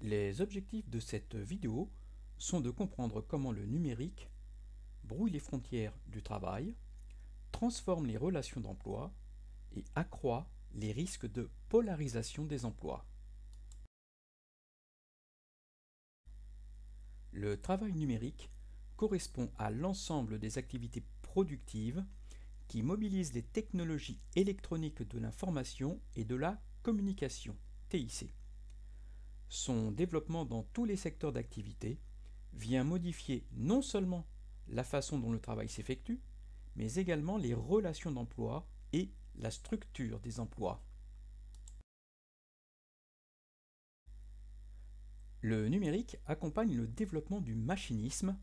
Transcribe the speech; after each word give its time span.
Les 0.00 0.40
objectifs 0.40 0.88
de 0.88 0.98
cette 0.98 1.34
vidéo 1.34 1.90
sont 2.38 2.60
de 2.60 2.70
comprendre 2.70 3.20
comment 3.20 3.52
le 3.52 3.66
numérique 3.66 4.30
brouille 5.04 5.30
les 5.30 5.40
frontières 5.40 5.92
du 6.06 6.22
travail, 6.22 6.74
transforme 7.52 8.06
les 8.06 8.16
relations 8.16 8.62
d'emploi 8.62 9.12
et 9.76 9.84
accroît 9.94 10.50
les 10.72 10.92
risques 10.92 11.30
de 11.30 11.50
polarisation 11.68 12.46
des 12.46 12.64
emplois. 12.64 13.04
Le 17.32 17.60
travail 17.60 17.92
numérique 17.92 18.50
correspond 18.96 19.52
à 19.58 19.70
l'ensemble 19.70 20.38
des 20.38 20.56
activités 20.56 21.04
productives 21.22 22.04
qui 22.68 22.82
mobilisent 22.82 23.34
les 23.34 23.42
technologies 23.42 24.20
électroniques 24.34 25.02
de 25.02 25.18
l'information 25.18 26.00
et 26.16 26.24
de 26.24 26.36
la 26.36 26.58
communication, 26.82 27.54
TIC. 27.90 28.32
Son 29.50 29.90
développement 29.90 30.44
dans 30.44 30.62
tous 30.62 30.84
les 30.84 30.94
secteurs 30.94 31.32
d'activité 31.32 31.98
vient 32.52 32.84
modifier 32.84 33.44
non 33.52 33.82
seulement 33.82 34.24
la 34.68 34.84
façon 34.84 35.18
dont 35.18 35.32
le 35.32 35.40
travail 35.40 35.68
s'effectue, 35.68 36.20
mais 36.76 36.94
également 36.94 37.36
les 37.36 37.52
relations 37.52 38.12
d'emploi 38.12 38.68
et 38.92 39.10
la 39.34 39.50
structure 39.50 40.20
des 40.20 40.38
emplois. 40.38 40.84
Le 45.40 45.68
numérique 45.68 46.16
accompagne 46.26 46.76
le 46.76 46.86
développement 46.86 47.40
du 47.40 47.56
machinisme 47.56 48.38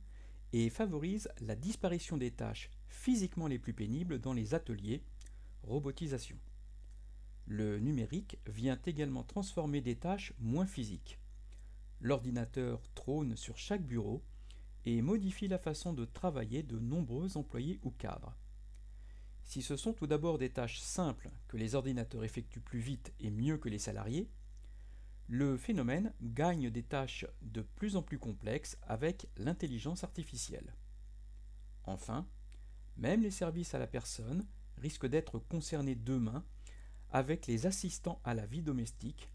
et 0.52 0.70
favorise 0.70 1.30
la 1.40 1.56
disparition 1.56 2.18
des 2.18 2.32
tâches 2.32 2.70
physiquement 2.88 3.48
les 3.48 3.60
plus 3.60 3.74
pénibles 3.74 4.20
dans 4.20 4.34
les 4.34 4.54
ateliers, 4.54 5.06
robotisation. 5.64 6.38
Le 7.48 7.80
numérique 7.80 8.38
vient 8.46 8.80
également 8.86 9.24
transformer 9.24 9.80
des 9.80 9.96
tâches 9.96 10.34
moins 10.38 10.66
physiques. 10.66 11.18
L'ordinateur 12.02 12.82
trône 12.94 13.38
sur 13.38 13.58
chaque 13.58 13.86
bureau 13.86 14.22
et 14.84 15.02
modifie 15.02 15.48
la 15.48 15.58
façon 15.58 15.94
de 15.94 16.04
travailler 16.04 16.62
de 16.62 16.78
nombreux 16.78 17.38
employés 17.38 17.80
ou 17.84 17.92
cadres. 17.92 18.36
Si 19.44 19.62
ce 19.62 19.78
sont 19.78 19.94
tout 19.94 20.08
d'abord 20.08 20.38
des 20.38 20.50
tâches 20.50 20.82
simples 20.82 21.32
que 21.48 21.56
les 21.56 21.74
ordinateurs 21.74 22.26
effectuent 22.26 22.60
plus 22.60 22.80
vite 22.80 23.14
et 23.22 23.32
mieux 23.32 23.58
que 23.58 23.70
les 23.70 23.80
salariés, 23.80 24.30
le 25.30 25.56
phénomène 25.56 26.14
gagne 26.22 26.70
des 26.70 26.84
tâches 26.84 27.26
de 27.42 27.62
plus 27.62 27.96
en 27.96 28.02
plus 28.02 28.20
complexes 28.20 28.78
avec 28.84 29.30
l'intelligence 29.38 30.04
artificielle. 30.04 30.76
Enfin, 31.86 32.28
même 32.98 33.22
les 33.22 33.32
services 33.32 33.74
à 33.74 33.80
la 33.80 33.88
personne 33.88 34.46
risquent 34.78 35.08
d'être 35.08 35.40
concernés 35.40 35.96
demain 35.96 36.44
avec 37.12 37.48
les 37.48 37.66
assistants 37.66 38.22
à 38.24 38.34
la 38.34 38.46
vie 38.46 38.62
domestique, 38.62 39.30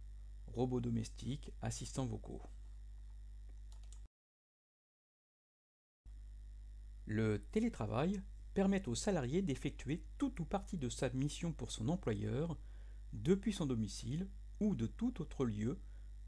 robots 0.47 0.81
domestiques, 0.81 1.53
assistants 1.63 2.07
vocaux. 2.07 2.43
Le 7.07 7.45
télétravail 7.53 8.23
permet 8.55 8.89
au 8.89 8.95
salarié 8.95 9.43
d'effectuer 9.43 10.05
toute 10.19 10.41
ou 10.41 10.45
partie 10.45 10.79
de 10.79 10.89
sa 10.89 11.11
mission 11.11 11.53
pour 11.53 11.71
son 11.73 11.89
employeur 11.89 12.57
depuis 13.13 13.53
son 13.53 13.67
domicile 13.67 14.29
ou 14.61 14.75
de 14.75 14.87
tout 14.87 15.21
autre 15.21 15.45
lieu 15.45 15.81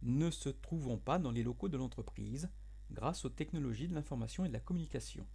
ne 0.03 0.31
se 0.31 0.49
trouvant 0.49 0.99
pas 0.99 1.19
dans 1.19 1.31
les 1.31 1.43
locaux 1.43 1.69
de 1.69 1.77
l'entreprise 1.77 2.51
grâce 2.91 3.25
aux 3.25 3.31
technologies 3.31 3.89
de 3.89 3.95
l'information 3.95 4.45
et 4.45 4.49
de 4.49 4.53
la 4.53 4.61
communication. 4.61 5.27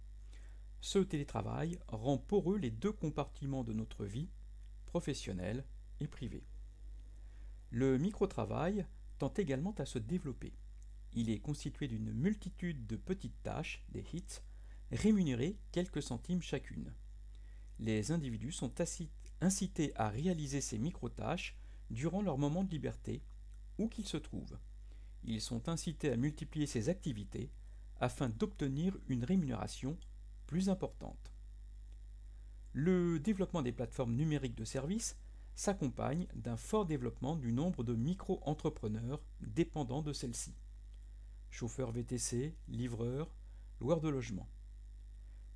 Ce 0.80 0.98
télétravail 0.98 1.78
rend 1.88 2.18
poreux 2.18 2.58
les 2.58 2.70
deux 2.70 2.92
compartiments 2.92 3.64
de 3.64 3.72
notre 3.72 4.04
vie, 4.04 4.28
professionnelle 4.86 5.64
privé. 6.06 6.44
Le 7.70 7.98
micro-travail 7.98 8.86
tend 9.18 9.32
également 9.36 9.74
à 9.78 9.86
se 9.86 9.98
développer. 9.98 10.54
Il 11.12 11.30
est 11.30 11.40
constitué 11.40 11.88
d'une 11.88 12.12
multitude 12.12 12.86
de 12.86 12.96
petites 12.96 13.42
tâches, 13.42 13.84
des 13.90 14.04
hits, 14.12 14.40
rémunérées 14.92 15.58
quelques 15.72 16.02
centimes 16.02 16.42
chacune. 16.42 16.92
Les 17.78 18.12
individus 18.12 18.52
sont 18.52 18.72
incités 19.40 19.92
à 19.96 20.08
réaliser 20.08 20.60
ces 20.60 20.78
micro-tâches 20.78 21.56
durant 21.90 22.22
leur 22.22 22.38
moment 22.38 22.64
de 22.64 22.70
liberté, 22.70 23.22
où 23.78 23.88
qu'ils 23.88 24.06
se 24.06 24.16
trouvent. 24.16 24.58
Ils 25.24 25.40
sont 25.40 25.68
incités 25.68 26.12
à 26.12 26.16
multiplier 26.16 26.66
ces 26.66 26.88
activités 26.88 27.50
afin 28.00 28.28
d'obtenir 28.28 28.96
une 29.08 29.24
rémunération 29.24 29.98
plus 30.46 30.68
importante. 30.68 31.32
Le 32.72 33.18
développement 33.18 33.62
des 33.62 33.72
plateformes 33.72 34.14
numériques 34.14 34.54
de 34.54 34.64
services 34.64 35.16
s'accompagne 35.60 36.26
d'un 36.34 36.56
fort 36.56 36.86
développement 36.86 37.36
du 37.36 37.52
nombre 37.52 37.84
de 37.84 37.94
micro-entrepreneurs 37.94 39.20
dépendants 39.42 40.00
de 40.00 40.14
celles-ci. 40.14 40.54
Chauffeurs 41.50 41.92
VTC, 41.92 42.56
livreurs, 42.66 43.36
loueurs 43.78 44.00
de 44.00 44.08
logement. 44.08 44.48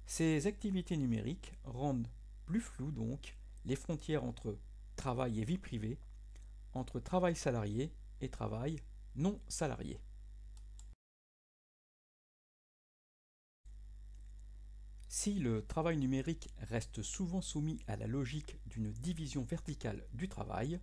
Ces 0.05 0.47
activités 0.47 0.99
numériques 0.99 1.55
rendent 1.65 2.11
plus 2.45 2.61
floues 2.61 2.93
donc 2.93 3.39
les 3.65 3.77
frontières 3.77 4.25
entre 4.25 4.59
travail 4.95 5.41
et 5.41 5.47
vie 5.47 5.57
privée, 5.57 5.99
entre 6.75 7.01
travail 7.01 7.35
salarié 7.35 7.91
et 8.21 8.29
travail 8.29 8.81
non 9.17 9.41
salarié. 9.49 9.99
Si 15.17 15.35
le 15.35 15.65
travail 15.65 15.97
numérique 15.97 16.49
reste 16.59 17.01
souvent 17.03 17.41
soumis 17.41 17.79
à 17.87 17.95
la 17.95 18.09
logique 18.09 18.59
d'une 18.67 18.91
division 18.91 19.45
verticale 19.45 20.05
du 20.13 20.29
travail, 20.29 20.81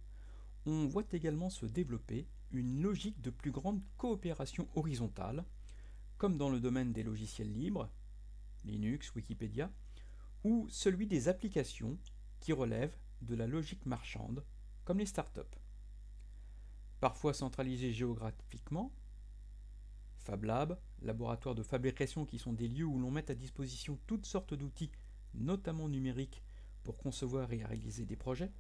on 0.65 0.87
voit 0.87 1.03
également 1.11 1.49
se 1.49 1.65
développer 1.65 2.29
une 2.51 2.81
logique 2.81 3.19
de 3.19 3.29
plus 3.29 3.51
grande 3.51 3.81
coopération 3.97 4.69
horizontale, 4.73 5.43
comme 6.17 6.37
dans 6.37 6.49
le 6.49 6.61
domaine 6.61 6.93
des 6.93 7.03
logiciels 7.03 7.51
libres, 7.51 7.89
Linux, 8.63 9.13
Wikipédia, 9.13 9.69
ou 10.45 10.65
celui 10.69 11.07
des 11.07 11.27
applications 11.27 11.99
qui 12.39 12.53
relèvent 12.53 12.97
de 13.21 13.35
la 13.35 13.47
logique 13.47 13.85
marchande, 13.85 14.45
comme 14.85 14.99
les 14.99 15.05
startups. 15.05 15.41
Parfois 17.01 17.33
centralisées 17.33 17.91
géographiquement, 17.91 18.93
Fab 20.21 20.43
Lab, 20.43 20.79
laboratoire 21.01 21.55
de 21.55 21.63
fabrication 21.63 22.25
qui 22.25 22.37
sont 22.37 22.53
des 22.53 22.67
lieux 22.67 22.85
où 22.85 22.99
l'on 22.99 23.09
met 23.09 23.31
à 23.31 23.35
disposition 23.35 23.99
toutes 24.05 24.27
sortes 24.27 24.53
d'outils, 24.53 24.91
notamment 25.33 25.89
numériques, 25.89 26.43
pour 26.83 26.97
concevoir 26.97 27.51
et 27.51 27.63
réaliser 27.63 28.05
des 28.05 28.15
projets. 28.15 28.51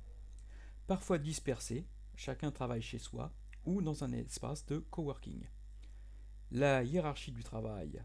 Parfois 0.87 1.19
dispersés, 1.19 1.85
chacun 2.15 2.51
travaille 2.51 2.81
chez 2.81 2.97
soi 2.97 3.31
ou 3.65 3.81
dans 3.81 4.03
un 4.03 4.11
espace 4.11 4.65
de 4.65 4.79
coworking. 4.79 5.43
La 6.51 6.83
hiérarchie 6.83 7.31
du 7.31 7.43
travail 7.43 8.03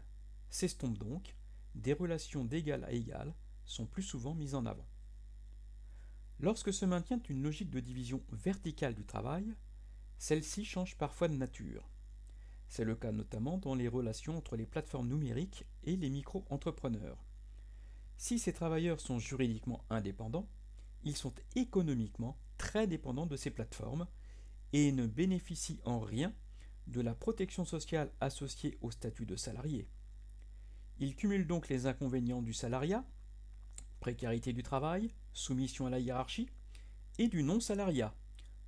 s'estompe 0.49 0.97
donc, 0.97 1.35
des 1.73 1.93
relations 1.93 2.45
d'égal 2.45 2.83
à 2.83 2.91
égal 2.91 3.33
sont 3.65 3.87
plus 3.87 4.03
souvent 4.03 4.35
mises 4.35 4.55
en 4.55 4.65
avant. 4.65 4.87
Lorsque 6.39 6.71
se 6.71 6.85
maintient 6.85 7.21
une 7.29 7.41
logique 7.41 7.71
de 7.71 7.79
division 7.79 8.23
verticale 8.31 8.93
du 8.93 9.05
travail, 9.05 9.55
celle-ci 10.19 10.63
change 10.63 10.95
parfois 10.95 11.27
de 11.27 11.35
nature. 11.35 11.89
C'est 12.69 12.83
le 12.83 12.95
cas 12.95 13.11
notamment 13.11 13.57
dans 13.57 13.75
les 13.75 13.87
relations 13.87 14.37
entre 14.37 14.55
les 14.55 14.65
plateformes 14.65 15.07
numériques 15.07 15.65
et 15.83 15.95
les 15.95 16.09
micro-entrepreneurs. 16.09 17.23
Si 18.17 18.39
ces 18.39 18.53
travailleurs 18.53 18.99
sont 18.99 19.19
juridiquement 19.19 19.83
indépendants, 19.89 20.49
ils 21.03 21.15
sont 21.15 21.33
économiquement 21.55 22.37
très 22.57 22.87
dépendants 22.87 23.27
de 23.27 23.35
ces 23.35 23.51
plateformes 23.51 24.07
et 24.73 24.91
ne 24.91 25.05
bénéficient 25.05 25.79
en 25.85 25.99
rien 25.99 26.33
de 26.87 27.01
la 27.01 27.13
protection 27.13 27.63
sociale 27.63 28.11
associée 28.19 28.77
au 28.81 28.91
statut 28.91 29.25
de 29.25 29.35
salarié. 29.35 29.87
Ils 30.99 31.15
cumulent 31.15 31.47
donc 31.47 31.69
les 31.69 31.85
inconvénients 31.85 32.41
du 32.41 32.53
salariat, 32.53 33.05
précarité 33.99 34.51
du 34.51 34.63
travail, 34.63 35.11
soumission 35.31 35.85
à 35.85 35.89
la 35.89 35.99
hiérarchie, 35.99 36.49
et 37.19 37.27
du 37.27 37.43
non-salariat, 37.43 38.15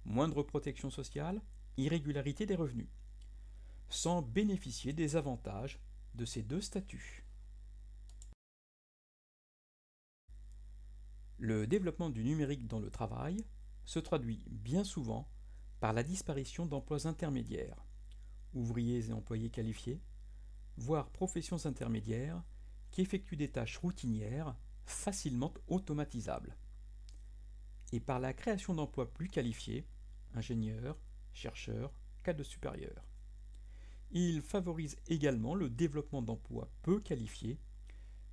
moindre 0.06 0.44
protection 0.44 0.90
sociale, 0.90 1.42
irrégularité 1.78 2.46
des 2.46 2.56
revenus 2.56 2.88
sans 3.90 4.22
bénéficier 4.22 4.94
des 4.94 5.16
avantages 5.16 5.80
de 6.16 6.26
ces 6.26 6.44
deux 6.44 6.62
statuts. 6.62 7.26
Le 11.38 11.68
développement 11.68 12.10
du 12.10 12.24
numérique 12.24 12.68
dans 12.68 12.80
le 12.80 12.92
travail 12.92 13.46
se 13.86 14.00
traduit 14.00 14.44
bien 14.50 14.84
souvent 14.84 15.32
par 15.80 15.94
la 15.94 16.04
disparition 16.04 16.66
d'emplois 16.66 17.08
intermédiaires, 17.08 17.84
ouvriers 18.54 19.10
et 19.10 19.14
employés 19.14 19.50
qualifiés, 19.50 20.02
voire 20.76 21.10
professions 21.10 21.66
intermédiaires 21.66 22.44
qui 22.92 23.02
effectuent 23.02 23.38
des 23.38 23.52
tâches 23.52 23.78
routinières 23.78 24.56
facilement 24.86 25.54
automatisables, 25.68 26.58
et 27.94 28.00
par 28.00 28.20
la 28.20 28.34
création 28.34 28.74
d'emplois 28.74 29.14
plus 29.14 29.30
qualifiés, 29.30 29.88
ingénieurs, 30.34 30.98
chercheurs, 31.34 31.94
cadres 32.24 32.44
supérieurs. 32.44 33.09
Il 34.12 34.42
favorise 34.42 34.98
également 35.08 35.54
le 35.54 35.70
développement 35.70 36.22
d'emplois 36.22 36.72
peu 36.82 37.00
qualifiés, 37.00 37.60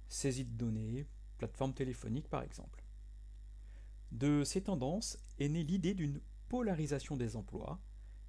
saisie 0.08 0.44
de 0.44 0.56
données, 0.56 1.06
plateformes 1.36 1.74
téléphoniques 1.74 2.28
par 2.28 2.42
exemple. 2.42 2.82
De 4.10 4.44
ces 4.44 4.62
tendances 4.62 5.18
est 5.38 5.48
née 5.48 5.64
l'idée 5.64 5.92
d'une 5.92 6.20
polarisation 6.48 7.16
des 7.16 7.36
emplois, 7.36 7.80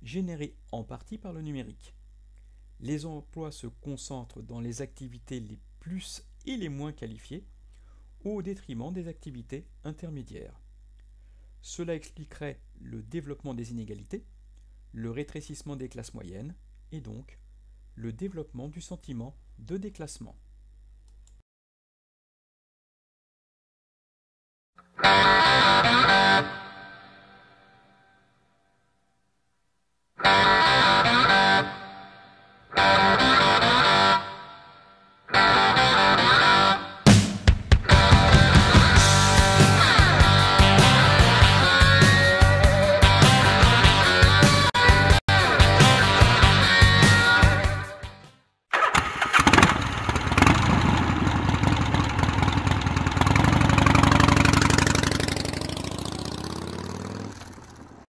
générée 0.02 0.58
en 0.72 0.84
partie 0.84 1.18
par 1.18 1.34
le 1.34 1.42
numérique. 1.42 1.94
les 2.80 3.06
emplois 3.06 3.52
se 3.52 3.68
concentrent 3.68 4.42
dans 4.42 4.60
les 4.60 4.82
activités 4.82 5.40
les 5.40 5.60
plus 5.80 6.24
et 6.46 6.58
les 6.58 6.70
moins 6.70 6.92
qualifiées, 6.92 7.46
au 8.24 8.42
détriment 8.42 8.92
des 8.94 9.08
activités 9.08 9.66
intermédiaires. 9.84 10.62
Cela 11.62 11.96
expliquerait 11.96 12.60
le 12.80 13.02
développement 13.02 13.54
des 13.54 13.72
inégalités, 13.72 14.26
le 14.92 15.12
rétrécissement 15.12 15.76
des 15.76 15.90
classes 15.90 16.14
moyennes 16.14 16.56
et 16.92 17.02
donc 17.02 17.40
le 17.96 18.14
développement 18.14 18.68
du 18.68 18.82
sentiment 18.82 19.36
de 19.60 19.78
déclassement. 19.78 20.36